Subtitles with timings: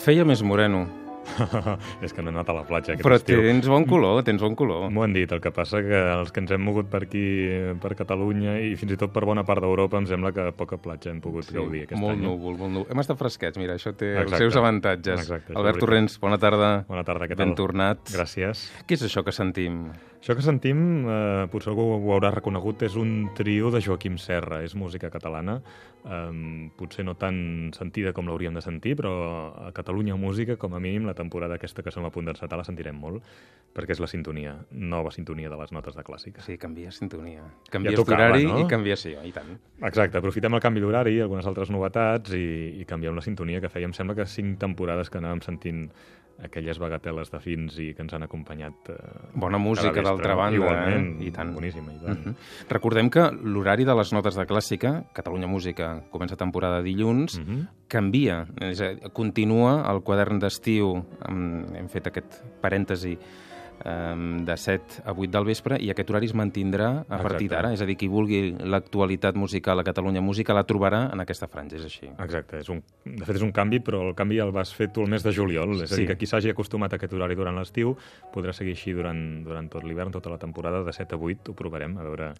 [0.00, 0.86] Et feia més moreno.
[2.02, 3.42] és que no he anat a la platja aquest Però estiu.
[3.44, 4.86] tens bon color, tens bon color.
[4.90, 7.22] M'ho han dit, el que passa que els que ens hem mogut per aquí,
[7.82, 11.12] per Catalunya i fins i tot per bona part d'Europa, em sembla que poca platja
[11.12, 12.24] hem pogut gaudir aquest molt any.
[12.24, 12.88] núvol, molt núvol.
[12.90, 14.30] Hem estat fresquets, mira, això té Exacte.
[14.32, 15.20] els seus avantatges.
[15.20, 15.84] Exacte, Albert.
[15.84, 16.70] Torrents, bona tarda.
[16.88, 17.60] Bona tarda, què Ben tal?
[17.60, 18.00] tornat.
[18.16, 18.70] Gràcies.
[18.88, 19.90] Què és això que sentim?
[20.20, 24.58] Això que sentim, eh, potser algú ho haurà reconegut, és un trio de Joaquim Serra,
[24.62, 25.62] és música catalana,
[26.04, 30.78] eh, potser no tan sentida com l'hauríem de sentir, però a Catalunya Música, com a
[30.80, 33.24] mínim, la temporada aquesta que som a punt d'encetar la sentirem molt,
[33.74, 36.42] perquè és la sintonia, nova sintonia de les notes de clàssica.
[36.42, 37.42] Sí, canvia sintonia.
[37.70, 38.60] Canvies tocava, d'horari no?
[38.60, 39.00] i canvies...
[39.00, 39.56] Sí, i tant.
[39.80, 43.96] Exacte, aprofitem el canvi d'horari, algunes altres novetats i, i canviem la sintonia que fèiem.
[43.96, 45.86] Sembla que cinc temporades que anàvem sentint
[46.44, 48.96] aquelles bagateles de fins i que ens han acompanyat eh,
[49.34, 51.26] Bona música, d'altra banda, Igualment, eh?
[51.26, 51.52] I tant.
[51.54, 52.18] boníssima, i tant.
[52.26, 52.34] Mhm.
[52.70, 57.66] Recordem que l'horari de les notes de clàssica, Catalunya Música, comença temporada dilluns, Mhm.
[57.88, 63.18] canvia, és a, dir, continua el quadern d'estiu, hem, hem fet aquest parèntesi,
[63.84, 67.54] de 7 a 8 del vespre i aquest horari es mantindrà a partir Exacte.
[67.54, 67.72] d'ara.
[67.72, 71.76] És a dir, qui vulgui l'actualitat musical a Catalunya Música la trobarà en aquesta franja,
[71.76, 72.06] és així.
[72.18, 75.02] Exacte, és un, de fet és un canvi, però el canvi el vas fer tu
[75.02, 75.74] el mes de juliol.
[75.82, 76.02] És a Sí.
[76.02, 77.96] dir, que qui s'hagi acostumat a aquest horari durant l'estiu
[78.32, 81.54] podrà seguir així durant, durant tot l'hivern, tota la temporada, de 7 a 8, ho
[81.54, 82.32] provarem, a veure,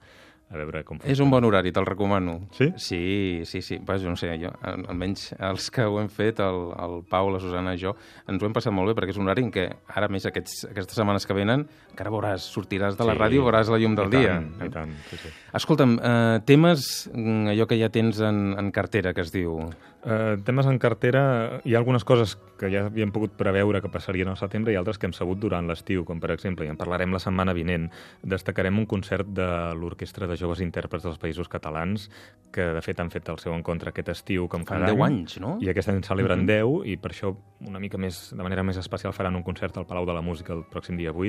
[0.50, 2.48] a veure com És un bon horari, te'l recomano.
[2.50, 2.72] Sí?
[2.77, 3.78] Sí, sí, sí.
[3.86, 7.38] Vaja, no sé, jo, al- almenys els que ho hem fet, el, el Pau, la
[7.38, 7.94] Susana i jo,
[8.27, 10.64] ens ho hem passat molt bé, perquè és un horari en què, ara més aquests,
[10.72, 11.64] aquestes setmanes que venen,
[11.94, 14.34] encara veuràs, sortiràs de la Sí, ràdio, veuràs la llum del I dia.
[14.34, 15.30] tant, I tant, sí, sí.
[15.54, 19.70] Escolta'm, eh, temes, mm, allò que ja tens en, en cartera, que es diu...
[20.00, 24.30] Uh, temes en cartera, hi ha algunes coses que ja havíem pogut preveure que passarien
[24.32, 27.12] al setembre i altres que hem sabut durant l'estiu, com per exemple, i en parlarem
[27.12, 27.90] la setmana vinent,
[28.24, 29.44] destacarem un concert de
[29.76, 32.06] l'Orquestra de Joves Intèrprets dels Països Catalans,
[32.50, 35.19] que de fet han fet el seu encontre aquest estiu com cada 10 any.
[35.20, 35.58] anys, no?
[35.60, 36.48] I aquest any celebren Mhm.
[36.48, 37.36] 10 i per això
[37.69, 40.54] una mica més, de manera més especial faran un concert al Palau de la Música
[40.54, 41.19] el pròxim dia 8.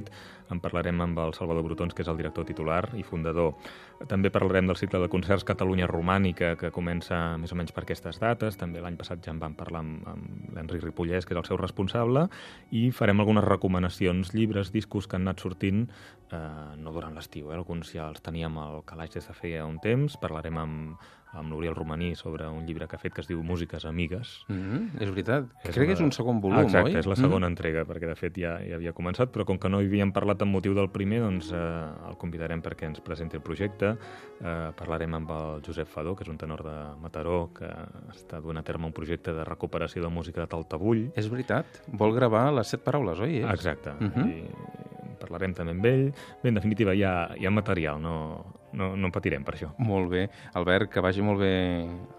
[0.52, 3.54] En parlarem amb el Salvador Brutons, que és el director titular i fundador.
[4.12, 8.20] També parlarem del cicle de concerts Catalunya Romànica, que comença més o menys per aquestes
[8.20, 8.58] dates.
[8.60, 11.60] També l'any passat ja en vam parlar amb, amb l'Enric Ripollès, que és el seu
[11.62, 12.28] responsable,
[12.72, 15.86] i farem algunes recomanacions, llibres, discos que han anat sortint,
[16.32, 16.42] eh,
[16.78, 17.56] no durant l'estiu, eh?
[17.56, 20.20] alguns ja els teníem al calaix des de feia un temps.
[20.20, 23.86] Parlarem amb, amb l'Oriol Romaní sobre un llibre que ha fet que es diu Músiques
[23.86, 25.46] Amigues, Mm -hmm, és veritat.
[25.64, 26.98] és Crec que una- és un segon volum, Exacte, oi?
[27.00, 27.52] és la segona mm.
[27.52, 30.42] entrega, perquè de fet ja, ja havia començat, però com que no hi havíem parlat
[30.42, 31.58] amb motiu del primer, doncs eh,
[32.10, 33.98] el convidarem perquè ens presenti el projecte.
[34.44, 37.66] Eh, parlarem amb el Josep Fadó, que és un tenor de Mataró, que
[38.12, 41.12] està duent a terme un projecte de recuperació de música de Taltabull.
[41.16, 41.66] És veritat.
[41.88, 43.38] Vol gravar les set paraules, oi?
[43.38, 43.50] És?
[43.52, 43.92] Exacte.
[44.00, 44.28] Mhm.
[44.28, 44.44] I
[45.20, 46.14] parlarem també amb ell.
[46.44, 49.70] Bé, en definitiva, hi ha, hi ha material, no, no, no en patirem per això.
[49.80, 50.28] Molt bé.
[50.54, 51.52] Albert, que vagi molt bé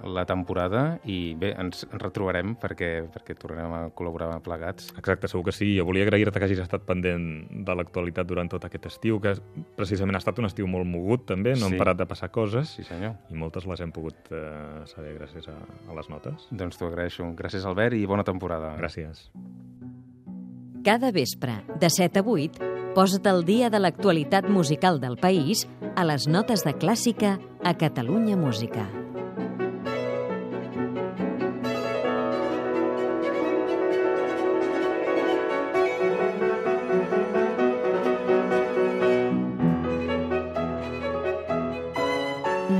[0.04, 4.90] la temporada i bé, ens, ens retrobarem perquè, perquè tornarem a col·laborar plegats.
[4.98, 5.70] Exacte, segur que sí.
[5.78, 7.28] Jo volia agrair-te que hagis estat pendent
[7.64, 9.34] de l'actualitat durant tot aquest estiu, que
[9.76, 11.52] precisament ha estat un estiu molt mogut, també.
[11.56, 11.72] No Sí.
[11.72, 12.68] han parat de passar coses.
[12.76, 13.14] Sí, senyor.
[13.30, 15.56] I moltes les hem pogut eh, saber gràcies a,
[15.88, 16.48] a les notes.
[16.50, 17.32] Doncs t'ho agraeixo.
[17.36, 18.74] Gràcies, Albert, i bona temporada.
[18.78, 19.30] Gràcies.
[20.84, 22.58] Cada vespre, de 7 a 8,
[22.96, 28.36] posa't al dia de l'actualitat musical del país a les notes de clàssica a Catalunya
[28.36, 28.86] Música.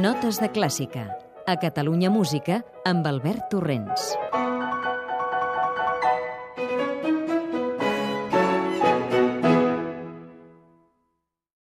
[0.02, 1.08] Notes de clàssica
[1.46, 4.41] a Catalunya Música amb Albert Torrents.